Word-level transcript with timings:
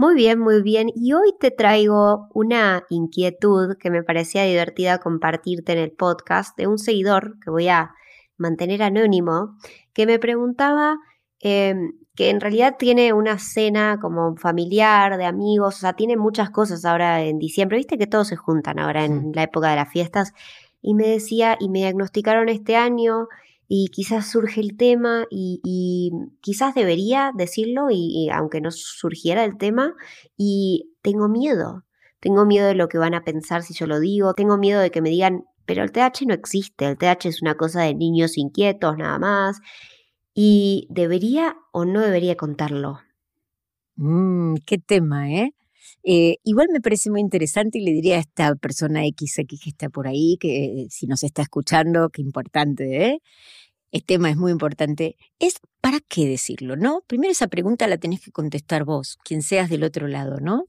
Muy 0.00 0.14
bien, 0.14 0.38
muy 0.38 0.62
bien. 0.62 0.88
Y 0.94 1.12
hoy 1.12 1.34
te 1.40 1.50
traigo 1.50 2.28
una 2.32 2.84
inquietud 2.88 3.76
que 3.80 3.90
me 3.90 4.04
parecía 4.04 4.44
divertida 4.44 4.98
compartirte 4.98 5.72
en 5.72 5.78
el 5.78 5.90
podcast 5.90 6.56
de 6.56 6.68
un 6.68 6.78
seguidor 6.78 7.36
que 7.40 7.50
voy 7.50 7.66
a 7.66 7.90
mantener 8.36 8.84
anónimo, 8.84 9.56
que 9.92 10.06
me 10.06 10.20
preguntaba 10.20 10.98
em, 11.40 11.94
que 12.14 12.30
en 12.30 12.40
realidad 12.40 12.76
tiene 12.78 13.12
una 13.12 13.40
cena 13.40 13.98
como 14.00 14.36
familiar, 14.36 15.16
de 15.18 15.24
amigos, 15.24 15.76
o 15.78 15.80
sea, 15.80 15.94
tiene 15.94 16.16
muchas 16.16 16.50
cosas 16.50 16.84
ahora 16.84 17.22
en 17.24 17.38
diciembre. 17.40 17.78
Viste 17.78 17.98
que 17.98 18.06
todos 18.06 18.28
se 18.28 18.36
juntan 18.36 18.78
ahora 18.78 19.04
en 19.04 19.32
la 19.34 19.42
época 19.44 19.70
de 19.70 19.76
las 19.76 19.90
fiestas. 19.90 20.32
Y 20.80 20.94
me 20.94 21.08
decía, 21.08 21.56
y 21.58 21.68
me 21.70 21.80
diagnosticaron 21.80 22.48
este 22.48 22.76
año 22.76 23.26
y 23.68 23.88
quizás 23.88 24.30
surge 24.30 24.60
el 24.60 24.76
tema 24.76 25.26
y, 25.30 26.10
quizás 26.40 26.74
debería 26.74 27.32
decirlo 27.34 27.88
y, 27.90 28.30
aunque 28.32 28.60
no 28.60 28.70
surgiera 28.70 29.44
el 29.44 29.58
tema 29.58 29.94
y 30.36 30.94
tengo 31.02 31.28
miedo, 31.28 31.84
tengo 32.20 32.46
miedo 32.46 32.66
de 32.66 32.74
lo 32.74 32.88
que 32.88 32.98
van 32.98 33.14
a 33.14 33.24
pensar 33.24 33.62
si 33.62 33.74
yo 33.74 33.86
lo 33.86 34.00
digo, 34.00 34.32
tengo 34.32 34.56
miedo 34.56 34.80
de 34.80 34.90
que 34.90 35.02
me 35.02 35.10
digan, 35.10 35.44
pero 35.66 35.82
el 35.82 35.92
TH 35.92 36.26
no 36.26 36.34
existe, 36.34 36.86
el 36.86 36.96
TH 36.96 37.26
es 37.26 37.42
una 37.42 37.56
cosa 37.56 37.82
de 37.82 37.94
niños 37.94 38.38
inquietos 38.38 38.96
nada 38.96 39.18
más 39.18 39.60
y 40.34 40.86
debería 40.90 41.56
o 41.72 41.84
no 41.84 42.00
debería 42.00 42.36
contarlo. 42.36 43.00
Mm, 43.96 44.54
qué 44.64 44.78
tema, 44.78 45.30
¿eh? 45.30 45.52
¿Eh? 46.02 46.38
Igual 46.44 46.68
me 46.72 46.80
parece 46.80 47.10
muy 47.10 47.20
interesante 47.20 47.78
y 47.78 47.84
le 47.84 47.92
diría 47.92 48.16
a 48.16 48.20
esta 48.20 48.54
persona 48.56 49.00
XX 49.02 49.46
que 49.46 49.56
está 49.66 49.88
por 49.88 50.08
ahí, 50.08 50.36
que 50.40 50.86
si 50.90 51.06
nos 51.06 51.22
está 51.22 51.42
escuchando, 51.42 52.10
qué 52.10 52.22
importante, 52.22 53.06
¿eh? 53.06 53.22
este 53.90 54.14
tema 54.14 54.30
es 54.30 54.36
muy 54.36 54.52
importante, 54.52 55.16
es 55.38 55.60
¿para 55.80 56.00
qué 56.00 56.26
decirlo? 56.26 56.76
¿No? 56.76 57.02
Primero 57.06 57.32
esa 57.32 57.48
pregunta 57.48 57.86
la 57.86 57.98
tenés 57.98 58.20
que 58.20 58.32
contestar 58.32 58.84
vos, 58.84 59.18
quien 59.24 59.42
seas 59.42 59.70
del 59.70 59.84
otro 59.84 60.08
lado, 60.08 60.40
¿no? 60.40 60.66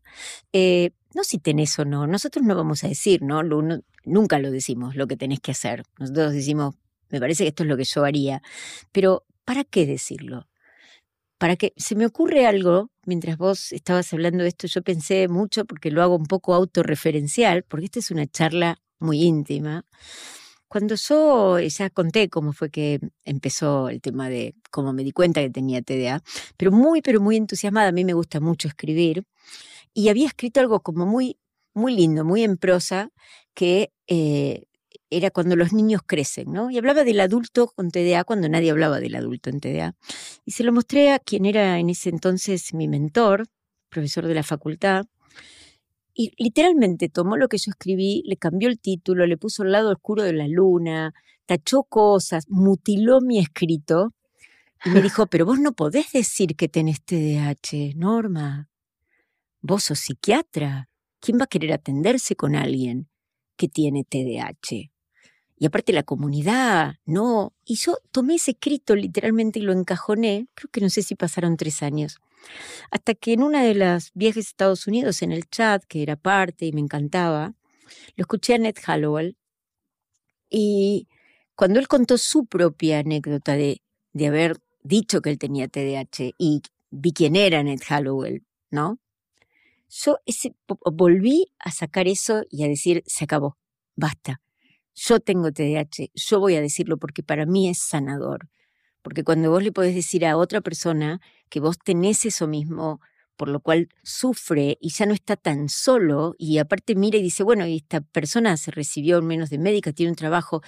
Eh, 0.54 0.92
no 1.14 1.24
si 1.24 1.40
tenés 1.40 1.78
o 1.80 1.86
no, 1.86 2.08
nosotros 2.08 2.46
no 2.46 2.56
vamos 2.56 2.84
a 2.84 2.88
decir, 2.88 3.22
¿no? 3.22 3.42
nunca 4.06 4.40
lo 4.40 4.52
decimos, 4.52 4.96
lo 4.96 5.08
que 5.08 5.18
tenés 5.18 5.40
que 5.40 5.52
hacer. 5.52 5.84
Nosotros 6.00 6.34
decimos, 6.34 6.76
me 7.10 7.20
parece 7.20 7.44
que 7.44 7.50
esto 7.50 7.64
es 7.64 7.70
lo 7.70 7.78
que 7.78 7.84
yo 7.84 8.06
haría, 8.06 8.42
pero 8.92 9.26
¿para 9.44 9.64
qué 9.64 9.86
decirlo? 9.86 10.48
Para 11.40 11.56
que 11.56 11.74
se 11.78 11.96
me 11.96 12.06
ocurre 12.06 12.46
algo, 12.46 12.92
mientras 13.06 13.38
vos 13.38 13.72
estabas 13.72 14.12
hablando 14.14 14.44
de 14.44 14.50
esto, 14.50 14.68
yo 14.68 14.82
pensé 14.84 15.30
mucho 15.30 15.64
porque 15.64 15.90
lo 15.90 16.04
hago 16.04 16.18
un 16.18 16.26
poco 16.26 16.54
autorreferencial, 16.54 17.64
porque 17.64 17.86
esta 17.86 18.00
es 18.00 18.12
una 18.12 18.28
charla 18.28 18.82
muy 19.00 19.24
íntima. 19.24 19.86
Cuando 20.68 20.96
yo 20.96 21.58
eh, 21.58 21.70
ya 21.70 21.90
conté 21.90 22.30
cómo 22.30 22.52
fue 22.52 22.70
que 22.70 23.00
empezó 23.24 23.88
el 23.88 24.02
tema 24.02 24.28
de 24.28 24.54
cómo 24.70 24.92
me 24.92 25.06
di 25.06 25.14
cuenta 25.14 25.40
que 25.42 25.50
tenía 25.50 25.82
TDA, 25.82 26.22
pero 26.58 26.74
muy, 26.74 27.02
pero 27.02 27.22
muy 27.22 27.38
entusiasmada, 27.38 27.88
a 27.88 27.94
mí 27.94 28.04
me 28.04 28.14
gusta 28.14 28.42
mucho 28.42 28.68
escribir, 28.68 29.24
y 29.94 30.10
había 30.10 30.28
escrito 30.28 30.60
algo 30.60 30.82
como 30.82 31.06
muy, 31.06 31.38
muy 31.74 31.96
lindo, 31.96 32.26
muy 32.26 32.44
en 32.44 32.58
prosa, 32.58 33.12
que 33.54 33.94
eh, 34.08 34.66
era 35.10 35.32
cuando 35.32 35.56
los 35.56 35.74
niños 35.74 36.02
crecen, 36.06 36.52
¿no? 36.52 36.70
Y 36.70 36.78
hablaba 36.78 37.04
del 37.04 37.20
adulto 37.20 37.68
con 37.68 37.90
TDA 37.90 38.24
cuando 38.24 38.48
nadie 38.50 38.72
hablaba 38.72 39.00
del 39.00 39.16
adulto 39.16 39.50
en 39.50 39.60
TDA. 39.60 39.96
Y 40.46 40.52
se 40.52 40.64
lo 40.64 40.72
mostré 40.72 41.12
a 41.12 41.20
quien 41.20 41.46
era 41.46 41.80
en 41.80 41.90
ese 41.90 42.10
entonces 42.10 42.74
mi 42.74 42.88
mentor, 42.88 43.48
profesor 43.90 44.28
de 44.28 44.36
la 44.36 44.44
facultad, 44.44 45.06
y 46.14 46.34
literalmente 46.38 47.08
tomó 47.08 47.38
lo 47.38 47.48
que 47.48 47.58
yo 47.58 47.72
escribí, 47.72 48.24
le 48.26 48.36
cambió 48.36 48.68
el 48.68 48.80
título, 48.80 49.26
le 49.26 49.38
puso 49.38 49.64
el 49.64 49.72
lado 49.72 49.92
oscuro 49.92 50.24
de 50.24 50.34
la 50.34 50.48
luna, 50.48 51.14
tachó 51.46 51.84
cosas, 51.84 52.44
mutiló 52.50 53.22
mi 53.22 53.40
escrito 53.40 54.14
y 54.84 54.90
me 54.90 55.02
dijo, 55.02 55.28
pero 55.28 55.46
vos 55.46 55.60
no 55.60 55.72
podés 55.72 56.12
decir 56.12 56.56
que 56.56 56.68
tenés 56.68 57.02
TDAH, 57.04 57.96
Norma. 57.96 58.70
Vos 59.62 59.86
sos 59.86 60.00
psiquiatra. 60.00 60.90
¿Quién 61.22 61.38
va 61.38 61.46
a 61.46 61.48
querer 61.48 61.74
atenderse 61.74 62.36
con 62.36 62.56
alguien 62.56 63.10
que 63.58 63.68
tiene 63.68 64.04
TDAH? 64.04 64.92
Y 65.60 65.66
aparte 65.66 65.94
la 65.94 66.04
comunidad, 66.04 66.96
no. 67.06 67.54
Y 67.66 67.76
yo 67.76 67.98
tomé 68.12 68.36
ese 68.36 68.52
escrito 68.52 68.96
literalmente 68.96 69.60
y 69.60 69.62
lo 69.62 69.74
encajoné, 69.74 70.48
creo 70.56 70.72
que 70.72 70.82
no 70.82 70.90
sé 70.90 71.04
si 71.04 71.16
pasaron 71.16 71.58
tres 71.58 71.84
años. 71.84 72.18
Hasta 72.92 73.14
que 73.14 73.34
en 73.34 73.44
una 73.44 73.64
de 73.64 73.76
las 73.76 74.12
viajes 74.14 74.48
a 74.48 74.50
Estados 74.50 74.88
Unidos, 74.88 75.22
en 75.22 75.34
el 75.34 75.50
chat, 75.50 75.84
que 75.84 76.02
era 76.02 76.16
parte 76.16 76.66
y 76.66 76.72
me 76.72 76.80
encantaba, 76.80 77.54
lo 78.16 78.22
escuché 78.22 78.56
a 78.56 78.58
Ned 78.58 78.76
Hallowell 78.86 79.36
y 80.50 81.08
cuando 81.56 81.80
él 81.80 81.88
contó 81.88 82.18
su 82.18 82.46
propia 82.46 83.00
anécdota 83.00 83.54
de, 83.54 83.82
de 84.14 84.28
haber 84.28 84.58
dicho 84.82 85.22
que 85.22 85.30
él 85.30 85.38
tenía 85.38 85.68
TDAH 85.68 86.34
y 86.38 86.62
vi 86.90 87.12
quién 87.12 87.36
era 87.36 87.62
Ned 87.64 87.82
Hallowell, 87.88 88.44
¿no? 88.72 89.00
Yo 89.90 90.20
volví 90.92 91.52
a 91.60 91.72
sacar 91.72 92.08
eso 92.08 92.44
y 92.50 92.64
a 92.64 92.68
decir, 92.68 93.04
se 93.08 93.26
acabó, 93.26 93.58
basta. 93.96 94.42
Yo 95.02 95.22
tengo 95.22 95.50
TDAH, 95.54 96.10
yo 96.14 96.40
voy 96.42 96.56
a 96.56 96.62
decirlo 96.62 96.98
porque 96.98 97.24
para 97.24 97.46
mí 97.46 97.70
es 97.70 97.80
sanador. 97.80 98.50
Porque 99.02 99.24
cuando 99.24 99.50
vos 99.50 99.64
le 99.64 99.72
podés 99.72 99.96
decir 99.96 100.26
a 100.26 100.36
otra 100.36 100.60
persona 100.60 101.22
que 101.48 101.62
vos 101.62 101.80
tenés 101.80 102.26
eso 102.26 102.48
mismo, 102.48 103.00
por 103.38 103.48
lo 103.48 103.62
cual 103.62 103.88
sufre 104.04 104.78
y 104.82 104.90
ya 104.90 105.06
no 105.06 105.14
está 105.14 105.38
tan 105.38 105.70
solo, 105.70 106.36
y 106.38 106.58
aparte 106.58 106.96
mira 106.96 107.18
y 107.18 107.22
dice, 107.22 107.44
bueno, 107.44 107.64
esta 107.64 108.02
persona 108.02 108.58
se 108.58 108.72
recibió 108.72 109.22
menos 109.22 109.50
de 109.50 109.58
médica, 109.58 109.94
tiene 109.94 110.12
un 110.12 110.18
trabajo, 110.18 110.62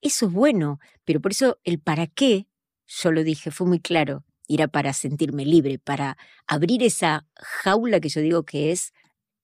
eso 0.00 0.26
es 0.26 0.32
bueno, 0.32 0.80
pero 1.04 1.20
por 1.20 1.32
eso 1.32 1.58
el 1.62 1.78
para 1.78 2.06
qué, 2.06 2.46
yo 2.86 3.12
lo 3.12 3.24
dije, 3.24 3.50
fue 3.50 3.66
muy 3.66 3.80
claro, 3.80 4.24
era 4.48 4.68
para 4.68 4.94
sentirme 4.94 5.44
libre, 5.44 5.78
para 5.78 6.16
abrir 6.46 6.82
esa 6.82 7.26
jaula 7.36 8.00
que 8.00 8.08
yo 8.08 8.22
digo 8.22 8.44
que 8.44 8.72
es 8.72 8.94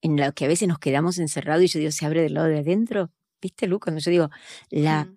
en 0.01 0.17
la 0.17 0.31
que 0.31 0.45
a 0.45 0.47
veces 0.47 0.67
nos 0.67 0.79
quedamos 0.79 1.19
encerrados 1.19 1.63
y 1.65 1.67
yo 1.67 1.79
digo, 1.79 1.91
se 1.91 2.07
abre 2.07 2.23
del 2.23 2.33
lado 2.33 2.47
de 2.47 2.57
adentro. 2.59 3.11
¿Viste, 3.43 3.67
Lu? 3.67 3.77
Cuando 3.77 3.99
yo 3.99 4.09
digo, 4.09 4.29
la, 4.69 5.13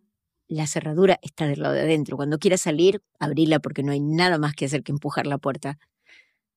la 0.48 0.66
cerradura 0.66 1.20
está 1.22 1.47
del 1.47 1.62
lado 1.62 1.75
de 1.75 1.82
adentro. 1.82 2.16
Cuando 2.16 2.41
quieras 2.41 2.60
salir, 2.60 3.00
abrila 3.20 3.60
porque 3.60 3.84
no 3.84 3.92
hay 3.92 4.00
nada 4.00 4.37
más 4.37 4.54
que 4.54 4.64
hacer 4.64 4.82
que 4.82 4.91
empujar 4.91 5.28
la 5.28 5.38
puerta. 5.38 5.78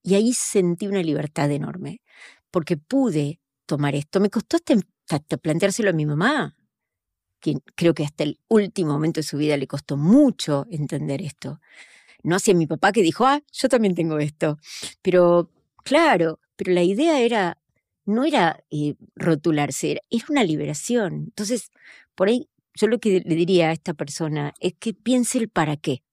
Y 0.02 0.16
ahí 0.16 0.34
sentí 0.34 0.88
una 0.88 1.04
libertad 1.04 1.52
enorme, 1.52 2.02
porque 2.50 2.76
pude 2.76 3.40
tomar 3.68 3.94
esto. 3.94 4.20
Me 4.20 4.32
costó 4.32 4.58
hasta, 4.58 5.38
planteárselo 5.38 5.92
a 5.92 5.94
mi 5.94 6.08
mamá, 6.08 6.58
quien 7.40 7.62
creo 7.76 7.94
que 7.94 8.04
hasta 8.04 8.24
el 8.24 8.40
último 8.48 8.94
momento 8.94 9.20
de 9.20 9.24
su 9.24 9.38
vida 9.38 9.56
le 9.56 9.68
costó 9.68 9.96
mucho 9.96 10.66
entender 10.72 11.22
esto. 11.22 11.62
No 12.24 12.36
hacia 12.36 12.56
mi 12.56 12.66
papá 12.66 12.92
que 12.92 13.04
dijo, 13.04 13.28
ah, 13.28 13.42
yo 13.52 13.70
también 13.70 13.94
tengo 13.94 14.18
esto. 14.18 14.58
Pero, 15.04 15.52
claro, 15.84 16.40
pero 16.56 16.74
la 16.74 16.82
idea 16.82 17.22
era, 17.22 17.60
no 18.10 18.26
era 18.26 18.64
eh, 18.72 18.96
rotularse, 19.16 19.92
era, 19.92 20.02
era 20.10 20.26
una 20.30 20.44
liberación. 20.44 21.14
Entonces, 21.28 21.72
por 22.16 22.28
ahí 22.28 22.50
yo 22.74 22.88
lo 22.88 23.00
que 23.00 23.22
le 23.26 23.36
diría 23.36 23.70
a 23.70 23.74
esta 23.74 23.94
persona 23.94 24.54
es 24.60 24.74
que 24.80 24.94
piense 24.94 25.38
el 25.38 25.50
para 25.50 25.78
qué. 25.78 26.04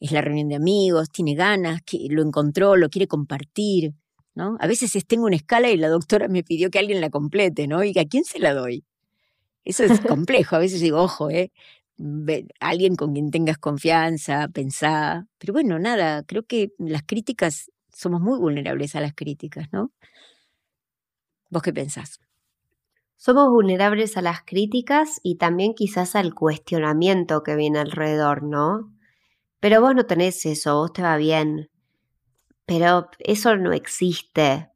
Es 0.00 0.12
la 0.12 0.20
reunión 0.20 0.48
de 0.48 0.56
amigos, 0.56 1.10
tiene 1.10 1.34
ganas, 1.34 1.82
que 1.82 2.06
lo 2.10 2.22
encontró, 2.22 2.76
lo 2.76 2.88
quiere 2.90 3.06
compartir, 3.06 3.94
¿no? 4.34 4.56
A 4.60 4.66
veces 4.66 4.92
tengo 5.06 5.26
una 5.26 5.36
escala 5.36 5.70
y 5.70 5.76
la 5.76 5.88
doctora 5.88 6.28
me 6.28 6.42
pidió 6.42 6.70
que 6.70 6.78
alguien 6.78 7.00
la 7.00 7.10
complete, 7.10 7.66
¿no? 7.66 7.82
Y 7.84 7.98
a 7.98 8.04
quién 8.04 8.24
se 8.24 8.38
la 8.38 8.52
doy. 8.54 8.84
Eso 9.64 9.84
es 9.84 10.00
complejo. 10.00 10.56
A 10.56 10.60
veces 10.60 10.80
digo, 10.80 11.02
ojo, 11.02 11.30
¿eh? 11.30 11.50
alguien 12.60 12.94
con 12.96 13.14
quien 13.14 13.30
tengas 13.30 13.58
confianza, 13.58 14.48
pensá. 14.48 15.26
Pero 15.38 15.52
bueno, 15.52 15.78
nada, 15.78 16.22
creo 16.24 16.44
que 16.44 16.70
las 16.78 17.02
críticas, 17.02 17.70
somos 17.92 18.20
muy 18.20 18.38
vulnerables 18.38 18.94
a 18.96 19.00
las 19.00 19.14
críticas, 19.14 19.68
¿no? 19.72 19.92
¿Vos 21.48 21.62
qué 21.62 21.72
pensás? 21.72 22.20
Somos 23.16 23.48
vulnerables 23.50 24.16
a 24.16 24.22
las 24.22 24.42
críticas 24.42 25.20
y 25.22 25.36
también 25.36 25.74
quizás 25.74 26.16
al 26.16 26.34
cuestionamiento 26.34 27.42
que 27.42 27.56
viene 27.56 27.78
alrededor, 27.78 28.42
¿no? 28.42 28.92
Pero 29.60 29.80
vos 29.80 29.94
no 29.94 30.06
tenés 30.06 30.44
eso, 30.44 30.76
vos 30.76 30.92
te 30.92 31.02
va 31.02 31.16
bien. 31.16 31.70
Pero 32.66 33.08
eso 33.20 33.56
no 33.56 33.72
existe. 33.72 34.70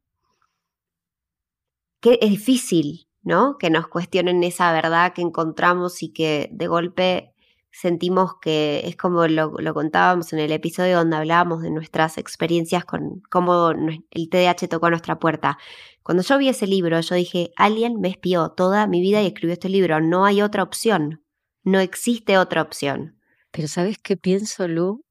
Que 1.99 2.17
es 2.21 2.31
difícil, 2.31 3.07
¿no? 3.21 3.57
Que 3.59 3.69
nos 3.69 3.87
cuestionen 3.87 4.43
esa 4.43 4.71
verdad 4.73 5.13
que 5.13 5.21
encontramos 5.21 6.01
y 6.01 6.11
que 6.11 6.49
de 6.51 6.67
golpe 6.67 7.30
sentimos 7.71 8.33
que 8.41 8.81
es 8.85 8.95
como 8.97 9.27
lo, 9.27 9.53
contábamos 9.73 10.33
en 10.33 10.39
el 10.39 10.51
episodio 10.51 10.97
donde 10.97 11.15
hablábamos 11.15 11.61
de 11.61 11.71
nuestras 11.71 12.17
experiencias 12.17 12.85
con 12.85 13.21
cómo 13.29 13.71
el 13.71 14.29
TDAH 14.29 14.67
tocó 14.67 14.87
a 14.87 14.89
nuestra 14.91 15.19
puerta. 15.19 15.57
Cuando 16.03 16.23
yo 16.23 16.37
vi 16.37 16.49
ese 16.49 16.67
libro, 16.67 16.99
yo 16.99 17.15
dije, 17.15 17.51
alguien 17.55 17.99
me 17.99 18.09
espió 18.09 18.49
toda 18.49 18.87
mi 18.87 19.01
vida 19.01 19.21
y 19.21 19.27
escribió 19.27 19.53
este 19.53 19.69
libro. 19.69 20.01
No 20.01 20.25
hay 20.25 20.41
otra 20.41 20.63
opción. 20.63 21.23
No 21.63 21.79
existe 21.79 22.37
otra 22.37 22.61
opción. 22.61 23.17
Pero 23.51 23.67
¿sabes 23.67 23.97
qué 23.97 24.17
pienso, 24.17 24.67
Lu? 24.67 25.05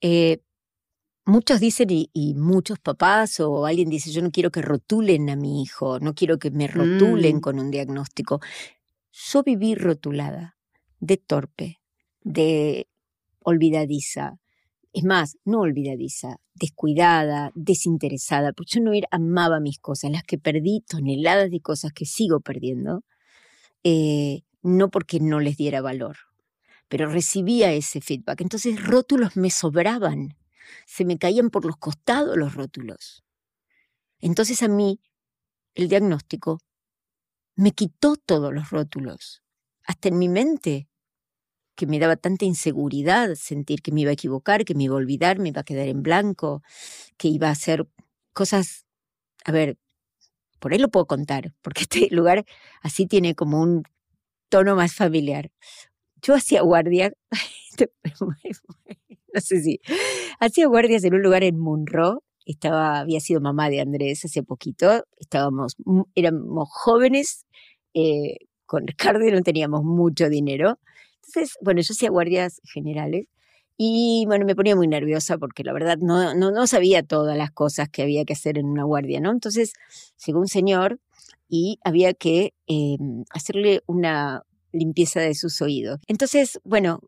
Eh, 0.00 0.42
muchos 1.26 1.60
dicen, 1.60 1.88
y, 1.90 2.34
muchos 2.34 2.78
papás 2.78 3.38
o 3.40 3.66
alguien 3.66 3.88
dice, 3.88 4.10
yo 4.10 4.22
no 4.22 4.30
quiero 4.30 4.50
que 4.50 4.62
rotulen 4.62 5.30
a 5.30 5.36
mi 5.36 5.62
hijo, 5.62 6.00
no 6.00 6.14
quiero 6.14 6.38
que 6.38 6.50
me 6.50 6.66
rotulen 6.66 7.36
mm. 7.36 7.40
con 7.40 7.58
un 7.58 7.70
diagnóstico. 7.70 8.40
Yo 9.12 9.42
viví 9.42 9.74
rotulada 9.74 10.57
de 11.00 11.16
torpe, 11.16 11.80
de 12.22 12.88
olvidadiza. 13.40 14.38
Es 14.92 15.04
más, 15.04 15.36
no 15.44 15.60
olvidadiza, 15.60 16.40
descuidada, 16.54 17.52
desinteresada, 17.54 18.52
porque 18.52 18.74
yo 18.74 18.80
no 18.80 18.92
era, 18.92 19.08
amaba 19.10 19.60
mis 19.60 19.78
cosas, 19.78 20.10
las 20.10 20.22
que 20.22 20.38
perdí, 20.38 20.82
toneladas 20.88 21.50
de 21.50 21.60
cosas 21.60 21.92
que 21.92 22.04
sigo 22.04 22.40
perdiendo, 22.40 23.04
eh, 23.84 24.42
no 24.62 24.90
porque 24.90 25.20
no 25.20 25.40
les 25.40 25.56
diera 25.56 25.80
valor, 25.80 26.16
pero 26.88 27.10
recibía 27.10 27.72
ese 27.72 28.00
feedback. 28.00 28.40
Entonces 28.40 28.82
rótulos 28.82 29.36
me 29.36 29.50
sobraban, 29.50 30.36
se 30.86 31.04
me 31.04 31.18
caían 31.18 31.50
por 31.50 31.64
los 31.64 31.76
costados 31.76 32.36
los 32.36 32.54
rótulos. 32.54 33.24
Entonces 34.20 34.62
a 34.62 34.68
mí 34.68 35.00
el 35.74 35.88
diagnóstico 35.88 36.60
me 37.54 37.72
quitó 37.72 38.16
todos 38.16 38.52
los 38.52 38.70
rótulos 38.70 39.42
hasta 39.88 40.08
en 40.08 40.18
mi 40.18 40.28
mente, 40.28 40.86
que 41.74 41.86
me 41.86 41.98
daba 41.98 42.16
tanta 42.16 42.44
inseguridad 42.44 43.34
sentir 43.36 43.80
que 43.80 43.90
me 43.90 44.02
iba 44.02 44.10
a 44.10 44.14
equivocar, 44.14 44.64
que 44.64 44.74
me 44.74 44.84
iba 44.84 44.94
a 44.94 44.98
olvidar, 44.98 45.38
me 45.38 45.48
iba 45.48 45.62
a 45.62 45.64
quedar 45.64 45.88
en 45.88 46.02
blanco, 46.02 46.62
que 47.16 47.28
iba 47.28 47.48
a 47.48 47.52
hacer 47.52 47.88
cosas, 48.34 48.84
a 49.44 49.52
ver, 49.52 49.78
por 50.60 50.72
ahí 50.72 50.78
lo 50.78 50.90
puedo 50.90 51.06
contar, 51.06 51.54
porque 51.62 51.82
este 51.90 52.14
lugar 52.14 52.44
así 52.82 53.06
tiene 53.06 53.34
como 53.34 53.62
un 53.62 53.84
tono 54.50 54.76
más 54.76 54.94
familiar. 54.94 55.50
Yo 56.20 56.34
hacía 56.34 56.60
guardia, 56.62 57.12
no 58.20 59.40
sé 59.40 59.62
si, 59.62 59.80
hacía 60.38 60.66
guardias 60.66 61.02
en 61.04 61.14
un 61.14 61.22
lugar 61.22 61.44
en 61.44 61.58
Munro, 61.58 62.22
estaba, 62.44 63.00
había 63.00 63.20
sido 63.20 63.40
mamá 63.40 63.70
de 63.70 63.80
Andrés 63.80 64.24
hace 64.24 64.42
poquito, 64.42 65.04
estábamos, 65.16 65.76
éramos 66.14 66.68
jóvenes, 66.70 67.46
eh, 67.94 68.36
con 68.68 68.86
Ricardo 68.86 69.24
no 69.32 69.42
teníamos 69.42 69.82
mucho 69.82 70.28
dinero. 70.28 70.78
Entonces, 71.16 71.56
bueno, 71.62 71.80
yo 71.80 71.92
hacía 71.92 72.10
guardias 72.10 72.60
generales 72.64 73.26
y 73.76 74.24
bueno, 74.26 74.44
me 74.44 74.54
ponía 74.54 74.76
muy 74.76 74.88
nerviosa 74.88 75.38
porque 75.38 75.64
la 75.64 75.72
verdad 75.72 75.98
no, 75.98 76.34
no, 76.34 76.66
sabía 76.66 77.02
todas 77.02 77.36
las 77.36 77.50
cosas 77.50 77.88
que 77.88 78.02
había 78.02 78.24
que 78.24 78.34
hacer 78.34 78.58
en 78.58 78.66
una 78.66 78.84
guardia, 78.84 79.20
¿no? 79.20 79.32
Entonces 79.32 79.72
llegó 80.24 80.40
un 80.40 80.48
señor 80.48 81.00
y 81.48 81.78
había 81.82 82.12
que 82.12 82.54
em, 82.66 83.24
hacerle 83.30 83.82
una 83.86 84.42
limpieza 84.72 85.20
de 85.20 85.34
sus 85.34 85.62
oídos. 85.62 86.00
Entonces, 86.06 86.60
bueno, 86.64 87.00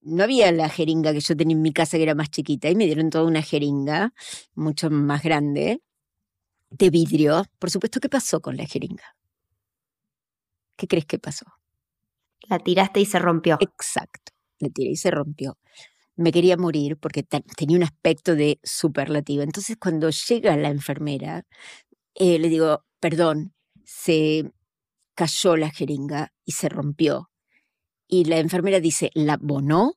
no 0.00 0.22
había 0.24 0.50
la 0.52 0.68
jeringa 0.68 1.12
que 1.12 1.20
yo 1.20 1.36
tenía 1.36 1.56
en 1.56 1.62
mi 1.62 1.72
casa 1.72 1.96
que 1.98 2.04
era 2.04 2.14
más 2.14 2.30
chiquita 2.30 2.70
y 2.70 2.76
me 2.76 2.86
dieron 2.86 3.10
toda 3.10 3.24
una 3.24 3.42
jeringa 3.42 4.14
mucho 4.54 4.90
más 4.90 5.22
grande 5.22 5.82
de 6.70 6.90
vidrio. 6.90 7.44
Por 7.58 7.70
supuesto, 7.70 8.00
¿qué 8.00 8.08
pasó 8.08 8.40
con 8.40 8.56
la 8.56 8.66
jeringa? 8.66 9.16
¿Qué 10.76 10.86
crees 10.86 11.06
que 11.06 11.18
pasó? 11.18 11.46
La 12.48 12.58
tiraste 12.58 13.00
y 13.00 13.06
se 13.06 13.18
rompió. 13.18 13.58
Exacto, 13.60 14.32
la 14.58 14.68
tiré 14.68 14.90
y 14.90 14.96
se 14.96 15.10
rompió. 15.10 15.58
Me 16.16 16.32
quería 16.32 16.56
morir 16.56 16.98
porque 16.98 17.22
tenía 17.22 17.76
un 17.76 17.82
aspecto 17.84 18.34
de 18.34 18.60
superlativo. 18.62 19.42
Entonces 19.42 19.76
cuando 19.78 20.10
llega 20.10 20.56
la 20.56 20.68
enfermera, 20.68 21.44
eh, 22.14 22.38
le 22.38 22.48
digo, 22.48 22.84
perdón, 23.00 23.54
se 23.84 24.50
cayó 25.14 25.56
la 25.56 25.70
jeringa 25.70 26.32
y 26.44 26.52
se 26.52 26.68
rompió. 26.68 27.30
Y 28.06 28.24
la 28.24 28.38
enfermera 28.38 28.80
dice, 28.80 29.10
¿la 29.14 29.34
abonó? 29.34 29.94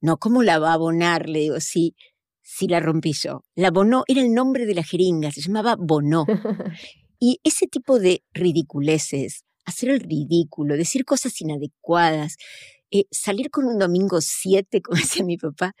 No, 0.00 0.16
¿cómo 0.16 0.42
la 0.42 0.58
va 0.58 0.70
a 0.70 0.74
abonar? 0.74 1.28
Le 1.28 1.40
digo, 1.40 1.60
sí, 1.60 1.94
sí 2.40 2.66
la 2.68 2.80
rompí 2.80 3.12
yo. 3.12 3.42
La 3.54 3.68
abonó 3.68 4.04
era 4.06 4.22
el 4.22 4.32
nombre 4.32 4.64
de 4.64 4.74
la 4.74 4.84
jeringa, 4.84 5.30
se 5.30 5.42
llamaba 5.42 5.76
Bonó. 5.78 6.24
y 7.18 7.40
ese 7.44 7.66
tipo 7.66 7.98
de 7.98 8.22
ridiculeces 8.32 9.44
hacer 9.68 9.90
el 9.90 10.00
ridículo, 10.00 10.76
decir 10.76 11.04
cosas 11.04 11.40
inadecuadas, 11.40 12.36
eh, 12.90 13.04
salir 13.10 13.50
con 13.50 13.66
un 13.66 13.78
domingo 13.78 14.20
7, 14.20 14.82
como 14.82 14.98
decía 14.98 15.24
mi 15.24 15.36
papá, 15.36 15.74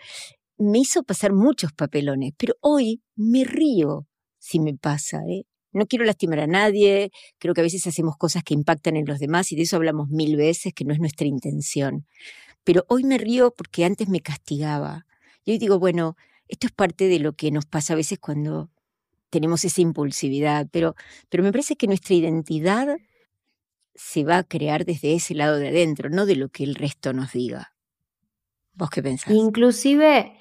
me 0.58 0.78
hizo 0.80 1.02
pasar 1.02 1.32
muchos 1.32 1.72
papelones, 1.72 2.32
pero 2.36 2.54
hoy 2.60 3.02
me 3.16 3.44
río 3.44 4.06
si 4.38 4.60
me 4.60 4.74
pasa. 4.74 5.22
¿eh? 5.28 5.44
No 5.72 5.86
quiero 5.86 6.04
lastimar 6.04 6.40
a 6.40 6.46
nadie, 6.46 7.10
creo 7.38 7.54
que 7.54 7.60
a 7.60 7.64
veces 7.64 7.86
hacemos 7.86 8.16
cosas 8.16 8.42
que 8.42 8.54
impactan 8.54 8.96
en 8.96 9.06
los 9.06 9.20
demás 9.20 9.52
y 9.52 9.56
de 9.56 9.62
eso 9.62 9.76
hablamos 9.76 10.08
mil 10.08 10.36
veces, 10.36 10.74
que 10.74 10.84
no 10.84 10.92
es 10.92 11.00
nuestra 11.00 11.26
intención. 11.26 12.06
Pero 12.64 12.84
hoy 12.88 13.04
me 13.04 13.18
río 13.18 13.54
porque 13.56 13.84
antes 13.84 14.08
me 14.08 14.20
castigaba. 14.20 15.06
Y 15.44 15.52
hoy 15.52 15.58
digo, 15.58 15.78
bueno, 15.78 16.16
esto 16.48 16.66
es 16.66 16.72
parte 16.72 17.08
de 17.08 17.20
lo 17.20 17.34
que 17.34 17.50
nos 17.50 17.66
pasa 17.66 17.94
a 17.94 17.96
veces 17.96 18.18
cuando 18.18 18.70
tenemos 19.30 19.64
esa 19.64 19.80
impulsividad, 19.80 20.68
pero, 20.70 20.94
pero 21.28 21.42
me 21.42 21.52
parece 21.52 21.76
que 21.76 21.86
nuestra 21.86 22.14
identidad 22.14 22.98
se 23.98 24.24
va 24.24 24.38
a 24.38 24.44
crear 24.44 24.84
desde 24.84 25.14
ese 25.14 25.34
lado 25.34 25.58
de 25.58 25.68
adentro, 25.68 26.08
no 26.08 26.24
de 26.24 26.36
lo 26.36 26.48
que 26.48 26.62
el 26.62 26.76
resto 26.76 27.12
nos 27.12 27.32
diga. 27.32 27.74
¿Vos 28.74 28.90
qué 28.90 29.02
pensás? 29.02 29.34
Inclusive 29.34 30.38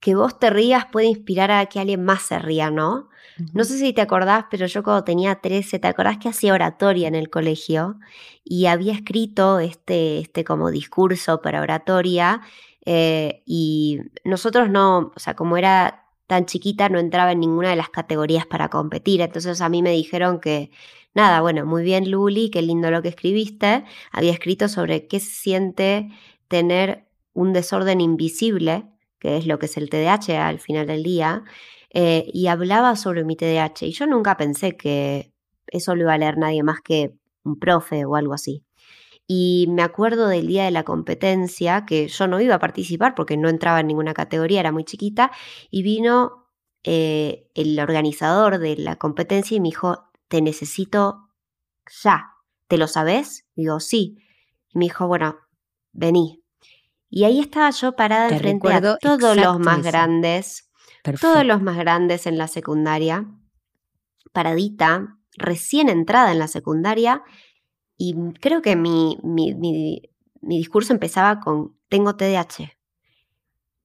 que 0.00 0.14
vos 0.14 0.38
te 0.38 0.50
rías 0.50 0.86
puede 0.90 1.06
inspirar 1.06 1.50
a 1.50 1.66
que 1.66 1.78
alguien 1.78 2.04
más 2.04 2.22
se 2.22 2.38
ría, 2.38 2.70
¿no? 2.70 3.08
No 3.52 3.64
sé 3.64 3.78
si 3.78 3.92
te 3.92 4.00
acordás, 4.00 4.46
pero 4.50 4.66
yo 4.66 4.82
cuando 4.82 5.04
tenía 5.04 5.36
13, 5.36 5.78
¿te 5.78 5.88
acordás 5.88 6.18
que 6.18 6.28
hacía 6.28 6.52
oratoria 6.52 7.06
en 7.06 7.14
el 7.14 7.30
colegio? 7.30 7.98
Y 8.44 8.66
había 8.66 8.92
escrito 8.92 9.60
este, 9.60 10.18
este 10.18 10.44
como 10.44 10.70
discurso 10.70 11.40
para 11.40 11.62
oratoria 11.62 12.40
eh, 12.84 13.42
y 13.46 14.00
nosotros 14.24 14.68
no, 14.68 15.12
o 15.14 15.20
sea, 15.20 15.34
como 15.34 15.56
era 15.56 16.06
tan 16.26 16.46
chiquita, 16.46 16.88
no 16.88 16.98
entraba 16.98 17.32
en 17.32 17.40
ninguna 17.40 17.70
de 17.70 17.76
las 17.76 17.90
categorías 17.90 18.46
para 18.46 18.68
competir. 18.68 19.20
Entonces 19.20 19.60
a 19.60 19.68
mí 19.68 19.82
me 19.82 19.90
dijeron 19.90 20.40
que 20.40 20.70
Nada, 21.14 21.40
bueno, 21.40 21.66
muy 21.66 21.82
bien 21.82 22.10
Luli, 22.10 22.50
qué 22.50 22.62
lindo 22.62 22.90
lo 22.90 23.02
que 23.02 23.08
escribiste. 23.08 23.84
Había 24.12 24.32
escrito 24.32 24.68
sobre 24.68 25.08
qué 25.08 25.18
se 25.18 25.30
siente 25.30 26.08
tener 26.48 27.08
un 27.32 27.52
desorden 27.52 28.00
invisible, 28.00 28.84
que 29.18 29.36
es 29.36 29.46
lo 29.46 29.58
que 29.58 29.66
es 29.66 29.76
el 29.76 29.90
TDAH 29.90 30.46
al 30.46 30.60
final 30.60 30.86
del 30.86 31.02
día, 31.02 31.42
eh, 31.92 32.30
y 32.32 32.46
hablaba 32.46 32.94
sobre 32.94 33.24
mi 33.24 33.36
TDAH. 33.36 33.86
Y 33.86 33.92
yo 33.92 34.06
nunca 34.06 34.36
pensé 34.36 34.76
que 34.76 35.32
eso 35.66 35.94
lo 35.96 36.02
iba 36.02 36.14
a 36.14 36.18
leer 36.18 36.38
nadie 36.38 36.62
más 36.62 36.80
que 36.80 37.14
un 37.44 37.58
profe 37.58 38.04
o 38.04 38.14
algo 38.14 38.34
así. 38.34 38.64
Y 39.26 39.66
me 39.70 39.82
acuerdo 39.82 40.28
del 40.28 40.46
día 40.48 40.64
de 40.64 40.72
la 40.72 40.84
competencia, 40.84 41.86
que 41.86 42.08
yo 42.08 42.26
no 42.28 42.40
iba 42.40 42.56
a 42.56 42.58
participar 42.60 43.14
porque 43.14 43.36
no 43.36 43.48
entraba 43.48 43.80
en 43.80 43.88
ninguna 43.88 44.14
categoría, 44.14 44.60
era 44.60 44.72
muy 44.72 44.84
chiquita, 44.84 45.30
y 45.70 45.82
vino 45.82 46.48
eh, 46.84 47.48
el 47.54 47.78
organizador 47.80 48.58
de 48.58 48.76
la 48.76 48.96
competencia 48.96 49.56
y 49.56 49.60
me 49.60 49.68
dijo, 49.68 50.09
te 50.30 50.40
necesito 50.40 51.28
ya. 52.02 52.30
¿Te 52.68 52.78
lo 52.78 52.86
sabes? 52.86 53.46
Digo, 53.56 53.80
sí. 53.80 54.16
Y 54.68 54.78
me 54.78 54.84
dijo, 54.84 55.08
bueno, 55.08 55.36
vení. 55.92 56.42
Y 57.10 57.24
ahí 57.24 57.40
estaba 57.40 57.70
yo 57.70 57.96
parada 57.96 58.28
enfrente 58.28 58.72
a 58.72 58.96
todos 58.98 59.36
los 59.36 59.58
más 59.58 59.82
grandes, 59.82 60.70
todos 61.20 61.44
los 61.44 61.60
más 61.60 61.76
grandes 61.76 62.26
en 62.26 62.38
la 62.38 62.46
secundaria, 62.46 63.26
paradita, 64.32 65.18
recién 65.36 65.88
entrada 65.88 66.30
en 66.30 66.38
la 66.38 66.46
secundaria, 66.46 67.24
y 67.96 68.14
creo 68.40 68.62
que 68.62 68.76
mi, 68.76 69.18
mi, 69.24 69.54
mi, 69.54 70.02
mi 70.40 70.58
discurso 70.58 70.92
empezaba 70.92 71.40
con, 71.40 71.76
tengo 71.88 72.14
TDAH. 72.14 72.70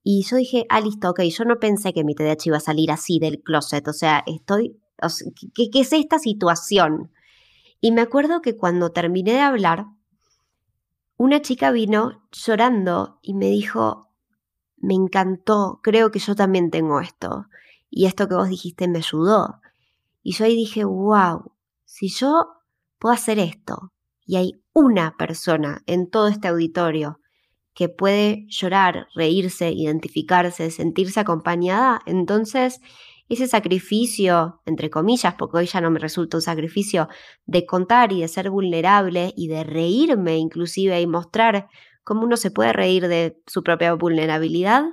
Y 0.03 0.23
yo 0.29 0.37
dije, 0.37 0.67
ah, 0.69 0.79
listo, 0.79 1.09
ok, 1.09 1.21
yo 1.21 1.45
no 1.45 1.57
pensé 1.57 1.91
que 1.91 2.03
mi 2.03 2.13
TDAH 2.13 2.45
iba 2.45 2.57
a 2.57 2.59
salir 2.59 2.91
así 2.91 3.17
del 3.17 3.41
closet, 3.41 3.87
o 3.87 3.93
sea, 3.93 4.23
estoy 4.27 4.79
¿qué, 5.53 5.69
es 5.73 5.93
esta 5.93 6.19
situación? 6.19 7.11
Y 7.81 7.91
me 7.91 8.01
acuerdo 8.01 8.41
que 8.41 8.55
cuando 8.55 8.91
terminé 8.91 9.33
de 9.33 9.41
hablar, 9.41 9.85
una 11.17 11.41
chica 11.41 11.71
vino 11.71 12.27
llorando 12.31 13.19
y 13.21 13.33
me 13.33 13.47
dijo, 13.47 14.09
me 14.77 14.93
encantó, 14.93 15.79
creo 15.81 16.11
que 16.11 16.19
yo 16.19 16.35
también 16.35 16.71
tengo 16.71 16.99
esto. 16.99 17.47
Y 17.89 18.05
esto 18.05 18.27
que 18.27 18.35
vos 18.35 18.49
dijiste 18.49 18.87
me 18.87 18.99
ayudó. 18.99 19.61
Y 20.23 20.33
yo 20.33 20.45
ahí 20.45 20.55
dije, 20.55 20.83
wow, 20.83 21.51
si 21.85 22.09
yo 22.09 22.47
puedo 22.99 23.13
hacer 23.13 23.39
esto. 23.39 23.91
Y 24.25 24.37
hay 24.37 24.61
una 24.73 25.15
persona 25.17 25.83
en 25.85 26.09
todo 26.09 26.27
este 26.27 26.47
auditorio 26.47 27.19
que 27.75 27.89
puede 27.89 28.45
llorar, 28.47 29.07
reírse, 29.13 29.71
identificarse, 29.71 30.71
sentirse 30.71 31.19
acompañada, 31.19 32.01
entonces 32.05 32.79
ese 33.27 33.47
sacrificio, 33.47 34.61
entre 34.65 34.89
comillas, 34.89 35.33
porque 35.35 35.57
hoy 35.57 35.65
ya 35.65 35.81
no 35.81 35.89
me 35.89 35.99
resulta 35.99 36.37
un 36.37 36.41
sacrificio, 36.41 37.07
de 37.45 37.65
contar 37.65 38.11
y 38.11 38.21
de 38.21 38.27
ser 38.27 38.49
vulnerable 38.49 39.33
y 39.35 39.47
de 39.47 39.63
reírme 39.63 40.37
inclusive 40.37 40.99
y 41.01 41.07
mostrar 41.07 41.67
cómo 42.03 42.23
uno 42.23 42.37
se 42.37 42.51
puede 42.51 42.71
reír 42.71 43.07
de 43.07 43.41
su 43.47 43.63
propia 43.63 43.93
vulnerabilidad, 43.93 44.83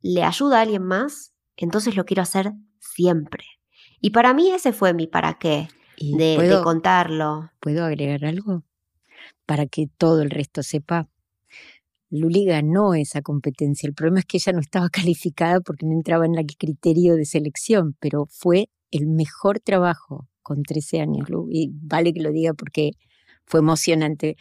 le 0.00 0.22
ayuda 0.22 0.58
a 0.58 0.62
alguien 0.62 0.84
más, 0.84 1.34
entonces 1.56 1.96
lo 1.96 2.04
quiero 2.04 2.22
hacer 2.22 2.52
siempre. 2.78 3.44
Y 4.00 4.10
para 4.10 4.32
mí 4.32 4.50
ese 4.50 4.72
fue 4.72 4.94
mi 4.94 5.08
para 5.08 5.34
qué, 5.38 5.68
de, 5.98 6.38
de 6.38 6.62
contarlo. 6.62 7.50
¿Puedo 7.58 7.84
agregar 7.84 8.24
algo? 8.24 8.62
Para 9.44 9.66
que 9.66 9.88
todo 9.98 10.22
el 10.22 10.30
resto 10.30 10.62
sepa 10.62 11.08
Luli 12.10 12.44
ganó 12.44 12.94
esa 12.94 13.22
competencia. 13.22 13.86
El 13.86 13.94
problema 13.94 14.20
es 14.20 14.26
que 14.26 14.38
ella 14.38 14.52
no 14.52 14.60
estaba 14.60 14.88
calificada 14.90 15.60
porque 15.60 15.86
no 15.86 15.92
entraba 15.92 16.26
en 16.26 16.36
el 16.36 16.46
criterio 16.46 17.16
de 17.16 17.24
selección, 17.24 17.96
pero 18.00 18.26
fue 18.30 18.70
el 18.90 19.06
mejor 19.06 19.60
trabajo 19.60 20.28
con 20.42 20.62
13 20.62 21.00
años, 21.00 21.28
Y 21.50 21.70
vale 21.74 22.14
que 22.14 22.22
lo 22.22 22.32
diga 22.32 22.54
porque 22.54 22.92
fue 23.44 23.60
emocionante. 23.60 24.36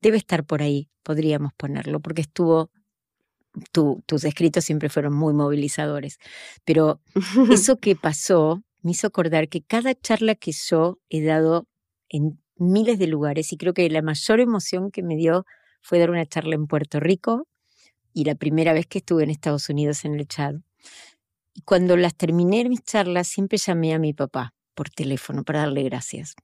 Debe 0.00 0.16
estar 0.16 0.44
por 0.44 0.62
ahí, 0.62 0.88
podríamos 1.02 1.52
ponerlo, 1.54 2.00
porque 2.00 2.22
estuvo. 2.22 2.70
tus 3.72 4.24
escritos 4.24 4.64
siempre 4.64 4.88
fueron 4.88 5.14
muy 5.14 5.34
movilizadores. 5.34 6.18
Pero 6.64 7.00
eso 7.50 7.78
que 7.78 7.94
pasó 7.94 8.62
me 8.82 8.92
hizo 8.92 9.06
acordar 9.06 9.48
que 9.48 9.62
cada 9.62 9.94
charla 9.94 10.34
que 10.34 10.52
yo 10.52 10.98
he 11.10 11.22
dado 11.22 11.66
en 12.08 12.40
miles 12.56 12.98
de 12.98 13.06
lugares, 13.06 13.52
y 13.52 13.56
creo 13.56 13.74
que 13.74 13.88
la 13.90 14.02
mayor 14.02 14.40
emoción 14.40 14.90
que 14.90 15.02
me 15.02 15.16
dio 15.16 15.44
fue 15.84 15.98
dar 15.98 16.08
una 16.08 16.24
charla 16.24 16.54
en 16.54 16.66
Puerto 16.66 16.98
Rico 16.98 17.46
y 18.14 18.24
la 18.24 18.34
primera 18.36 18.72
vez 18.72 18.86
que 18.86 18.98
estuve 18.98 19.22
en 19.22 19.28
Estados 19.28 19.68
Unidos 19.68 20.06
en 20.06 20.14
el 20.14 20.26
chat. 20.26 20.56
Y 21.52 21.60
cuando 21.60 21.98
las 21.98 22.16
terminé 22.16 22.66
mis 22.66 22.82
charlas, 22.82 23.28
siempre 23.28 23.58
llamé 23.58 23.92
a 23.92 23.98
mi 23.98 24.14
papá 24.14 24.54
por 24.72 24.88
teléfono 24.88 25.44
para 25.44 25.60
darle 25.60 25.82
gracias. 25.82 26.36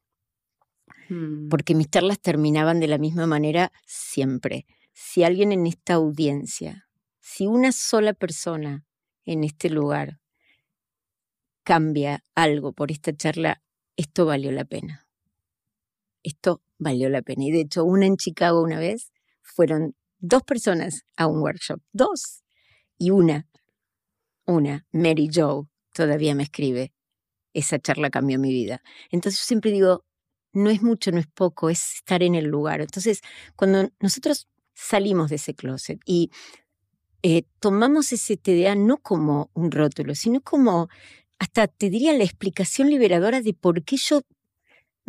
Mm. 1.09 1.49
Porque 1.49 1.75
mis 1.75 1.89
charlas 1.89 2.21
terminaban 2.21 2.81
de 2.81 2.89
la 2.89 2.99
misma 2.99 3.27
manera 3.27 3.73
siempre. 3.87 4.67
Si 4.93 5.25
alguien 5.25 5.53
en 5.53 5.67
esta 5.67 5.95
audiencia, 5.95 6.87
si 7.19 7.47
una 7.47 7.73
sola 7.73 8.13
persona 8.13 8.85
en 9.25 9.43
este 9.43 9.71
lugar 9.71 10.21
cambia 11.63 12.23
algo 12.35 12.75
por 12.75 12.93
esta 12.93 13.17
charla, 13.17 13.63
esto 13.97 14.27
valió 14.27 14.53
la 14.53 14.67
pena. 14.67 15.09
Esto 16.23 16.61
valió 16.77 17.09
la 17.09 17.23
pena. 17.23 17.45
Y 17.45 17.53
de 17.53 17.63
hecho, 17.63 17.87
una 17.87 18.05
en 18.05 18.19
Chicago 18.19 18.61
una 18.61 18.79
vez 18.79 19.11
fueron 19.51 19.95
dos 20.19 20.43
personas 20.43 21.05
a 21.17 21.27
un 21.27 21.41
workshop, 21.41 21.81
dos. 21.93 22.43
Y 22.99 23.11
una, 23.11 23.49
una, 24.47 24.87
Mary 24.93 25.31
Joe, 25.33 25.65
todavía 25.93 26.35
me 26.35 26.43
escribe, 26.43 26.93
esa 27.55 27.79
charla 27.79 28.11
cambió 28.11 28.39
mi 28.39 28.51
vida. 28.51 28.83
Entonces 29.11 29.41
yo 29.41 29.47
siempre 29.47 29.71
digo, 29.71 30.05
no 30.53 30.71
es 30.71 30.83
mucho, 30.83 31.13
no 31.13 31.19
es 31.19 31.27
poco, 31.27 31.71
es 31.71 31.97
estar 31.97 32.23
en 32.23 32.35
el 32.35 32.47
lugar. 32.47 32.81
Entonces, 32.81 33.21
cuando 33.57 33.91
nosotros 34.01 34.49
salimos 34.75 35.31
de 35.31 35.37
ese 35.37 35.55
closet 35.55 36.01
y 36.05 36.31
eh, 37.23 37.45
tomamos 37.61 38.13
ese 38.13 38.37
TDA 38.37 38.75
no 38.75 38.97
como 38.99 39.51
un 39.55 39.71
rótulo, 39.71 40.15
sino 40.15 40.41
como, 40.41 40.89
hasta 41.39 41.69
te 41.69 41.91
diría, 41.91 42.13
la 42.15 42.25
explicación 42.25 42.89
liberadora 42.89 43.43
de 43.43 43.55
por 43.55 43.83
qué 43.85 43.97
yo 43.97 44.23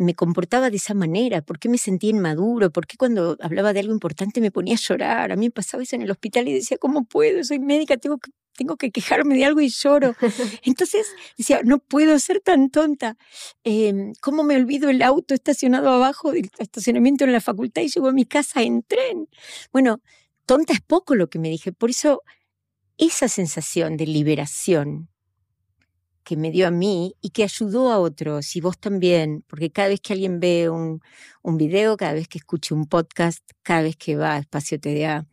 me 0.02 0.14
comportaba 0.14 0.70
de 0.70 0.76
esa 0.76 0.94
manera, 0.94 1.42
por 1.42 1.58
qué 1.58 1.68
me 1.68 1.78
sentía 1.78 2.10
inmaduro, 2.10 2.70
por 2.70 2.86
qué 2.86 2.96
cuando 2.96 3.36
hablaba 3.40 3.72
de 3.72 3.80
algo 3.80 3.92
importante 3.92 4.40
me 4.40 4.50
ponía 4.50 4.74
a 4.74 4.78
llorar. 4.78 5.32
A 5.32 5.36
mí 5.36 5.46
me 5.46 5.50
pasaba 5.50 5.82
eso 5.82 5.96
en 5.96 6.02
el 6.02 6.10
hospital 6.10 6.48
y 6.48 6.54
decía, 6.54 6.78
¿cómo 6.78 7.04
puedo? 7.04 7.42
Soy 7.44 7.58
médica, 7.58 7.96
tengo 7.96 8.18
que, 8.18 8.30
tengo 8.54 8.76
que 8.76 8.90
quejarme 8.90 9.34
de 9.36 9.44
algo 9.44 9.60
y 9.60 9.68
lloro. 9.68 10.14
Entonces 10.64 11.06
decía, 11.38 11.60
no 11.64 11.78
puedo 11.78 12.18
ser 12.18 12.40
tan 12.40 12.70
tonta. 12.70 13.16
Em, 13.64 14.12
¿Cómo 14.20 14.44
me 14.44 14.56
olvido 14.56 14.90
el 14.90 15.02
auto 15.02 15.34
estacionado 15.34 15.90
abajo 15.90 16.32
del 16.32 16.50
estacionamiento 16.58 17.24
en 17.24 17.32
la 17.32 17.40
facultad 17.40 17.82
y 17.82 17.88
llego 17.88 18.08
a 18.08 18.12
mi 18.12 18.24
casa 18.24 18.62
en 18.62 18.82
tren? 18.82 19.28
Bueno, 19.72 20.00
tonta 20.46 20.72
es 20.72 20.80
poco 20.80 21.14
lo 21.14 21.28
que 21.28 21.38
me 21.38 21.48
dije. 21.48 21.72
Por 21.72 21.90
eso 21.90 22.22
esa 22.98 23.28
sensación 23.28 23.96
de 23.96 24.06
liberación 24.06 25.11
que 26.24 26.36
me 26.36 26.50
dio 26.50 26.66
a 26.66 26.70
mí 26.70 27.14
y 27.20 27.30
que 27.30 27.44
ayudó 27.44 27.90
a 27.90 27.98
otros 27.98 28.56
y 28.56 28.60
vos 28.60 28.78
también, 28.78 29.44
porque 29.48 29.70
cada 29.70 29.88
vez 29.88 30.00
que 30.00 30.12
alguien 30.12 30.40
ve 30.40 30.70
un, 30.70 31.00
un 31.42 31.56
video, 31.56 31.96
cada 31.96 32.14
vez 32.14 32.28
que 32.28 32.38
escuche 32.38 32.74
un 32.74 32.86
podcast, 32.86 33.42
cada 33.62 33.82
vez 33.82 33.96
que 33.96 34.16
va 34.16 34.34
a 34.34 34.38
Espacio 34.38 34.78
TDA, 34.80 35.26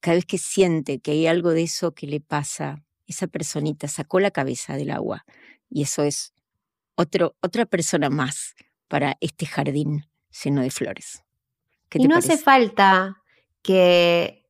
cada 0.00 0.16
vez 0.16 0.24
que 0.24 0.38
siente 0.38 0.98
que 1.00 1.12
hay 1.12 1.26
algo 1.26 1.50
de 1.50 1.62
eso 1.62 1.92
que 1.92 2.06
le 2.06 2.20
pasa, 2.20 2.82
esa 3.06 3.26
personita 3.26 3.88
sacó 3.88 4.20
la 4.20 4.30
cabeza 4.30 4.76
del 4.76 4.90
agua 4.90 5.24
y 5.70 5.82
eso 5.82 6.02
es 6.02 6.34
otro, 6.94 7.36
otra 7.40 7.66
persona 7.66 8.10
más 8.10 8.54
para 8.88 9.16
este 9.20 9.46
jardín 9.46 10.06
lleno 10.44 10.62
de 10.62 10.70
flores. 10.70 11.22
y 11.92 12.08
no 12.08 12.16
hace 12.16 12.36
falta 12.36 13.22
que 13.62 14.43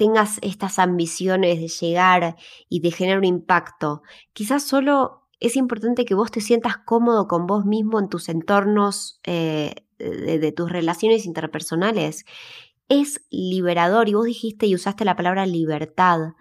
tengas 0.00 0.38
estas 0.40 0.78
ambiciones 0.78 1.60
de 1.60 1.68
llegar 1.68 2.36
y 2.70 2.80
de 2.80 2.90
generar 2.90 3.18
un 3.18 3.26
impacto. 3.26 4.00
Quizás 4.32 4.62
solo 4.62 5.26
es 5.40 5.56
importante 5.56 6.06
que 6.06 6.14
vos 6.14 6.30
te 6.30 6.40
sientas 6.40 6.78
cómodo 6.78 7.28
con 7.28 7.46
vos 7.46 7.66
mismo 7.66 8.00
en 8.00 8.08
tus 8.08 8.30
entornos 8.30 9.20
eh, 9.24 9.74
de, 9.98 10.52
tus 10.52 10.72
relaciones 10.72 11.26
interpersonales. 11.26 12.24
Es 12.88 13.26
liberador 13.28 14.08
y 14.08 14.14
vos 14.14 14.24
dijiste 14.24 14.64
y 14.64 14.74
usaste 14.74 15.04
la 15.04 15.16
palabra 15.16 15.44
libertad. 15.44 16.32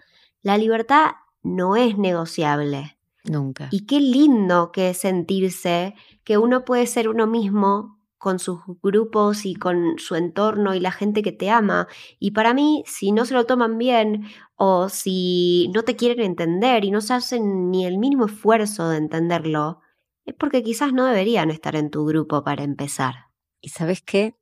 La 0.42 0.58
libertad 0.58 1.16
no 1.44 1.76
es 1.76 1.98
negociable. 1.98 2.98
Nunca. 3.26 3.68
Y 3.72 3.86
qué 3.86 4.00
lindo 4.00 4.72
que 4.72 4.92
es 4.92 5.00
sentirse 5.00 5.96
que 6.24 6.38
uno 6.38 6.64
puede 6.64 6.88
ser 6.88 7.10
uno 7.10 7.28
mismo 7.28 7.99
con 8.20 8.38
sus 8.38 8.60
grupos 8.84 9.46
y 9.46 9.56
con 9.56 9.98
su 9.98 10.16
entorno 10.16 10.76
y 10.76 10.80
la 10.80 10.92
gente 10.92 11.24
que 11.24 11.32
te 11.32 11.50
ama. 11.50 11.88
Y 12.20 12.32
para 12.32 12.54
mí, 12.54 12.84
si 12.86 13.12
no 13.12 13.26
se 13.26 13.34
lo 13.34 13.46
toman 13.46 13.78
bien 13.78 14.26
o 14.56 14.90
si 14.90 15.72
no 15.74 15.84
te 15.84 15.96
quieren 15.96 16.24
entender 16.24 16.86
y 16.86 16.92
no 16.92 17.02
se 17.02 17.14
hacen 17.14 17.72
ni 17.72 17.86
el 17.86 17.98
mínimo 17.98 18.26
esfuerzo 18.26 18.90
de 18.90 18.98
entenderlo, 18.98 19.80
es 20.26 20.36
porque 20.36 20.62
quizás 20.62 20.94
no 20.94 21.06
deberían 21.06 21.50
estar 21.50 21.76
en 21.76 21.90
tu 21.90 22.06
grupo 22.06 22.44
para 22.44 22.64
empezar. 22.64 23.16
¿Y 23.62 23.70
sabes 23.70 24.02
qué? 24.02 24.36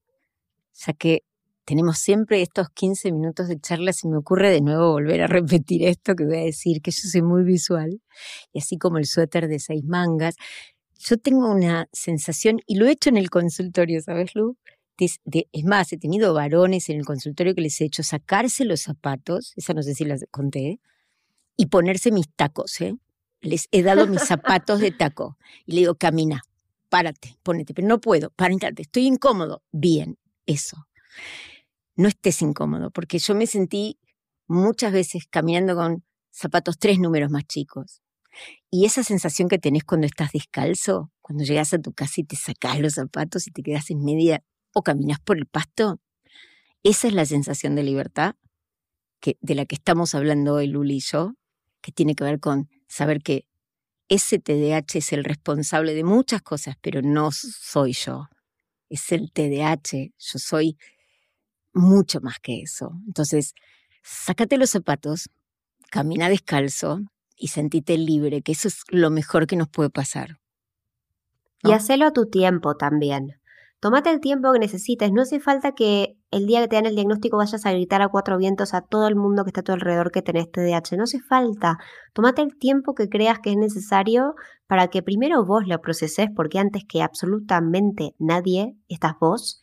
Ya 0.74 0.94
que 0.94 1.24
tenemos 1.64 2.00
siempre 2.00 2.42
estos 2.42 2.70
15 2.70 3.12
minutos 3.12 3.48
de 3.48 3.60
charla, 3.60 3.94
se 3.94 4.08
me 4.08 4.18
ocurre 4.18 4.50
de 4.50 4.62
nuevo 4.62 4.92
volver 4.92 5.22
a 5.22 5.28
repetir 5.28 5.84
esto 5.84 6.16
que 6.16 6.26
voy 6.26 6.38
a 6.38 6.44
decir, 6.44 6.82
que 6.82 6.92
yo 6.92 7.10
soy 7.10 7.22
muy 7.22 7.44
visual, 7.44 8.02
y 8.54 8.60
así 8.60 8.78
como 8.78 8.98
el 8.98 9.06
suéter 9.06 9.48
de 9.48 9.60
seis 9.60 9.84
mangas, 9.84 10.36
yo 11.08 11.18
tengo 11.18 11.50
una 11.50 11.88
sensación, 11.94 12.60
y 12.66 12.76
lo 12.76 12.86
he 12.86 12.92
hecho 12.92 13.10
en 13.10 13.18
el 13.18 13.30
consultorio, 13.30 14.02
¿sabes, 14.02 14.36
Lu? 14.36 14.58
es 15.00 15.64
más, 15.64 15.94
he 15.94 15.98
tenido 15.98 16.34
varones 16.34 16.90
en 16.90 16.98
el 16.98 17.06
consultorio 17.06 17.54
que 17.54 17.62
les 17.62 17.80
he 17.82 17.86
hecho 17.86 18.02
sacarse 18.02 18.66
los 18.66 18.82
zapatos, 18.82 19.54
esa 19.56 19.74
no 19.74 19.84
sé 19.84 19.94
si 19.94 20.06
las 20.06 20.26
conté, 20.32 20.80
y 21.56 21.68
ponerse 21.68 22.12
mis 22.12 22.28
tacos, 22.36 22.82
¿eh? 22.82 22.96
Les 23.42 23.68
he 23.72 23.84
dado 23.84 24.08
mis 24.08 24.22
zapatos 24.22 24.80
de 24.80 24.92
taco 24.92 25.38
y 25.66 25.74
le 25.74 25.80
digo, 25.82 25.96
camina, 25.96 26.42
párate, 26.90 27.38
ponete, 27.44 27.74
pero 27.74 27.88
no 27.88 28.00
puedo, 28.02 28.32
párate, 28.32 28.82
estoy 28.82 29.06
incómodo. 29.06 29.62
Bien, 29.72 30.18
eso. 30.48 30.88
No 31.96 32.08
estés 32.08 32.42
incómodo, 32.42 32.90
porque 32.90 33.20
yo 33.20 33.36
me 33.36 33.46
sentí 33.46 34.00
muchas 34.48 34.92
veces 34.92 35.28
caminando 35.30 35.76
con 35.76 36.04
zapatos 36.32 36.80
tres 36.80 37.00
números 37.00 37.30
más 37.30 37.46
chicos, 37.46 38.02
y 38.70 38.86
esa 38.86 39.04
sensación 39.04 39.48
que 39.48 39.60
tenés 39.60 39.84
cuando 39.84 40.08
estás 40.08 40.32
descalzo, 40.32 41.12
cuando 41.22 41.44
llegas 41.44 41.74
a 41.74 41.80
tu 41.80 41.94
casa 41.94 42.22
y 42.22 42.24
te 42.24 42.36
sacás 42.36 42.80
los 42.80 42.94
zapatos 42.94 43.48
y 43.48 43.52
te 43.52 43.64
quedas 43.64 43.90
en 43.90 44.04
media 44.04 44.44
o 44.74 44.84
caminas 44.84 45.20
por 45.20 45.38
el 45.38 45.46
pasto, 45.46 46.00
esa 46.84 47.08
es 47.08 47.14
la 47.14 47.26
sensación 47.26 47.76
de 47.76 47.84
libertad 47.84 48.36
que, 49.20 49.38
de 49.42 49.56
la 49.56 49.66
que 49.66 49.76
estamos 49.76 50.16
hablando 50.16 50.56
hoy 50.56 50.68
Luli 50.68 50.98
y 50.98 51.00
yo, 51.00 51.34
que 51.82 51.92
tiene 51.92 52.16
que 52.16 52.24
ver 52.24 52.40
con 52.40 52.70
saber 52.88 53.22
que 53.22 53.46
ese 54.10 54.40
TDAH 54.40 55.00
es 55.00 55.12
el 55.12 55.24
responsable 55.24 55.94
de 55.94 56.04
muchas 56.04 56.42
cosas, 56.42 56.76
pero 56.82 57.02
no 57.02 57.32
soy 57.32 57.94
yo. 57.94 58.28
Es 58.90 59.12
el 59.12 59.32
TDAH, 59.32 60.14
yo 60.18 60.40
soy 60.40 60.78
mucho 61.74 62.22
más 62.22 62.40
que 62.42 62.62
eso. 62.62 62.92
Entonces, 63.06 63.54
sácate 64.04 64.58
los 64.58 64.70
zapatos, 64.70 65.30
camina 65.92 66.30
descalzo, 66.30 67.02
y 67.38 67.50
sentite 67.50 67.98
libre, 67.98 68.42
que 68.42 68.52
eso 68.52 68.68
es 68.68 68.84
lo 68.90 69.10
mejor 69.10 69.48
que 69.48 69.56
nos 69.56 69.68
puede 69.68 69.90
pasar. 69.90 70.40
Y 71.64 71.72
hacelo 71.72 72.06
a 72.06 72.14
tu 72.14 72.26
tiempo 72.26 72.76
también. 72.76 73.40
Tómate 73.80 74.10
el 74.10 74.20
tiempo 74.20 74.52
que 74.54 74.60
necesites. 74.60 75.12
No 75.12 75.22
hace 75.22 75.40
falta 75.40 75.74
que 75.74 76.18
el 76.32 76.48
día 76.48 76.62
que 76.62 76.68
te 76.68 76.76
dan 76.78 76.88
el 76.88 76.96
diagnóstico 76.96 77.38
vayas 77.38 77.66
a 77.66 77.72
gritar 77.72 78.02
a 78.02 78.10
cuatro 78.10 78.38
vientos 78.38 78.74
a 78.74 78.82
todo 78.82 79.08
el 79.08 79.16
mundo 79.16 79.44
que 79.44 79.50
está 79.52 79.62
a 79.62 79.64
tu 79.64 79.72
alrededor 79.72 80.12
que 80.12 80.24
tenés 80.24 80.52
TDAH. 80.52 80.98
No 80.98 81.04
hace 81.04 81.20
falta. 81.20 81.78
Tómate 82.14 82.42
el 82.42 82.58
tiempo 82.58 82.96
que 82.96 83.08
creas 83.08 83.40
que 83.40 83.52
es 83.52 83.58
necesario 83.58 84.34
para 84.66 84.88
que 84.88 85.04
primero 85.04 85.46
vos 85.46 85.68
lo 85.68 85.80
proceses, 85.80 86.28
porque 86.36 86.58
antes 86.58 86.86
que 86.86 87.04
absolutamente 87.04 88.16
nadie 88.18 88.76
estás 88.88 89.14
vos. 89.20 89.62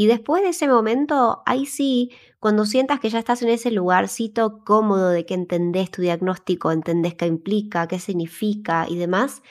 Y 0.00 0.06
después 0.06 0.44
de 0.44 0.50
ese 0.50 0.68
momento, 0.68 1.42
ahí 1.44 1.66
sí, 1.66 2.12
cuando 2.38 2.66
sientas 2.66 3.00
que 3.00 3.10
ya 3.10 3.18
estás 3.18 3.42
en 3.42 3.48
ese 3.48 3.72
lugarcito 3.72 4.62
cómodo 4.64 5.08
de 5.08 5.26
que 5.26 5.34
entendés 5.34 5.90
tu 5.90 6.02
diagnóstico, 6.02 6.70
entendés 6.70 7.16
qué 7.16 7.26
implica, 7.26 7.88
qué 7.88 7.98
significa 7.98 8.86
y 8.88 8.96
demás, 8.96 9.42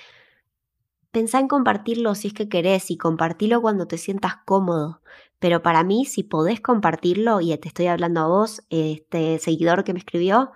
pensá 1.12 1.42
en 1.42 1.50
compartirlo 1.50 2.16
si 2.16 2.30
es 2.30 2.34
que 2.34 2.48
querés 2.48 2.90
y 2.92 2.98
compartirlo 2.98 3.62
cuando 3.62 3.88
te 3.88 3.98
sientas 3.98 4.38
cómodo. 4.46 5.02
Pero 5.40 5.62
para 5.62 5.84
mí, 5.84 6.06
si 6.06 6.24
podés 6.24 6.62
compartirlo, 6.62 7.42
y 7.42 7.56
te 7.58 7.68
estoy 7.68 7.88
hablando 7.88 8.22
a 8.22 8.28
vos, 8.28 8.62
este 8.70 9.40
seguidor 9.40 9.84
que 9.84 9.92
me 9.92 10.00
escribió, 10.00 10.54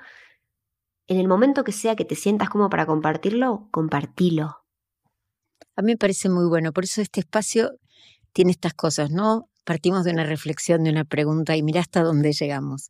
en 1.07 1.19
el 1.19 1.27
momento 1.27 1.65
que 1.65 1.73
sea 1.73 1.97
que 1.97 2.05
te 2.05 2.15
sientas 2.15 2.49
como 2.49 2.69
para 2.69 2.85
compartirlo, 2.85 3.67
compartilo. 3.71 4.63
A 5.75 5.81
mí 5.81 5.91
me 5.91 5.97
parece 5.97 6.29
muy 6.29 6.47
bueno, 6.47 6.71
por 6.71 6.85
eso 6.85 7.01
este 7.01 7.19
espacio 7.19 7.71
tiene 8.31 8.51
estas 8.51 8.73
cosas, 8.73 9.11
¿no? 9.11 9.50
Partimos 9.63 10.03
de 10.03 10.11
una 10.11 10.23
reflexión, 10.23 10.83
de 10.83 10.89
una 10.89 11.05
pregunta 11.05 11.55
y 11.55 11.63
mira 11.63 11.81
hasta 11.81 12.01
dónde 12.01 12.33
llegamos. 12.33 12.89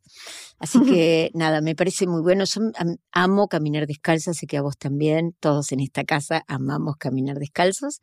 Así 0.58 0.80
que 0.84 1.30
nada, 1.34 1.60
me 1.60 1.74
parece 1.74 2.06
muy 2.06 2.22
bueno. 2.22 2.44
Yo 2.44 2.60
amo 3.12 3.48
caminar 3.48 3.86
descalzo, 3.86 4.30
así 4.30 4.46
que 4.46 4.56
a 4.56 4.62
vos 4.62 4.78
también, 4.78 5.34
todos 5.40 5.72
en 5.72 5.80
esta 5.80 6.04
casa 6.04 6.44
amamos 6.48 6.96
caminar 6.96 7.38
descalzos. 7.38 8.00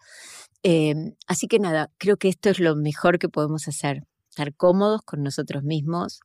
Em, 0.61 1.15
así 1.27 1.47
que 1.47 1.59
nada, 1.59 1.91
creo 1.97 2.17
que 2.17 2.29
esto 2.29 2.49
es 2.49 2.59
lo 2.59 2.75
mejor 2.75 3.17
que 3.17 3.29
podemos 3.29 3.67
hacer, 3.67 4.03
estar 4.29 4.53
cómodos 4.55 5.01
con 5.01 5.23
nosotros 5.23 5.63
mismos, 5.63 6.19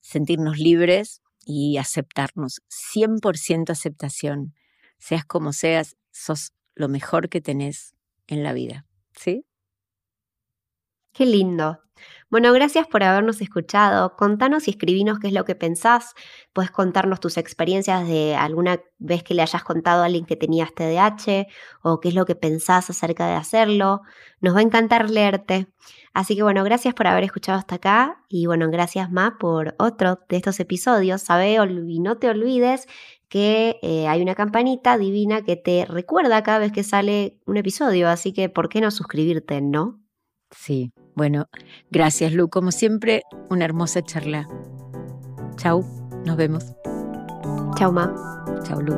sentirnos 0.00 0.58
libres 0.58 1.20
y 1.44 1.76
aceptarnos. 1.76 2.62
100% 2.68 3.70
aceptación. 3.70 4.54
Seas 4.98 5.24
como 5.24 5.52
seas, 5.52 5.96
sos 6.10 6.52
lo 6.74 6.88
mejor 6.88 7.28
que 7.28 7.40
tenés 7.40 7.94
en 8.26 8.42
la 8.42 8.52
vida. 8.52 8.86
¿Sí? 9.14 9.44
Qué 11.16 11.24
lindo. 11.24 11.80
Bueno, 12.28 12.52
gracias 12.52 12.86
por 12.86 13.02
habernos 13.02 13.40
escuchado. 13.40 14.16
Contanos 14.16 14.68
y 14.68 14.72
escribinos 14.72 15.18
qué 15.18 15.28
es 15.28 15.32
lo 15.32 15.46
que 15.46 15.54
pensás. 15.54 16.12
Puedes 16.52 16.70
contarnos 16.70 17.20
tus 17.20 17.38
experiencias 17.38 18.06
de 18.06 18.36
alguna 18.36 18.82
vez 18.98 19.22
que 19.22 19.32
le 19.32 19.40
hayas 19.40 19.64
contado 19.64 20.02
a 20.02 20.06
alguien 20.06 20.26
que 20.26 20.36
tenías 20.36 20.74
TDAH 20.74 21.46
o 21.80 22.00
qué 22.00 22.10
es 22.10 22.14
lo 22.14 22.26
que 22.26 22.34
pensás 22.34 22.90
acerca 22.90 23.26
de 23.28 23.34
hacerlo. 23.34 24.02
Nos 24.42 24.54
va 24.54 24.58
a 24.58 24.62
encantar 24.62 25.08
leerte. 25.08 25.68
Así 26.12 26.36
que 26.36 26.42
bueno, 26.42 26.64
gracias 26.64 26.92
por 26.92 27.06
haber 27.06 27.24
escuchado 27.24 27.58
hasta 27.58 27.76
acá 27.76 28.22
y 28.28 28.44
bueno, 28.44 28.70
gracias 28.70 29.10
Ma 29.10 29.38
por 29.38 29.74
otro 29.78 30.20
de 30.28 30.36
estos 30.36 30.60
episodios. 30.60 31.22
Sabe 31.22 31.54
y 31.54 32.00
no 32.00 32.18
te 32.18 32.28
olvides 32.28 32.88
que 33.30 33.78
eh, 33.80 34.06
hay 34.06 34.20
una 34.20 34.34
campanita 34.34 34.98
divina 34.98 35.40
que 35.42 35.56
te 35.56 35.86
recuerda 35.86 36.42
cada 36.42 36.58
vez 36.58 36.72
que 36.72 36.84
sale 36.84 37.40
un 37.46 37.56
episodio, 37.56 38.10
así 38.10 38.34
que 38.34 38.50
¿por 38.50 38.68
qué 38.68 38.82
no 38.82 38.90
suscribirte, 38.90 39.62
no? 39.62 40.05
Sí, 40.50 40.92
bueno, 41.14 41.48
gracias 41.90 42.32
Lu, 42.32 42.48
como 42.48 42.70
siempre, 42.70 43.22
una 43.50 43.64
hermosa 43.64 44.02
charla. 44.02 44.48
Chau, 45.56 45.84
nos 46.24 46.36
vemos. 46.36 46.74
Chau, 47.76 47.92
Ma. 47.92 48.14
Chau, 48.64 48.80
Lu. 48.80 48.94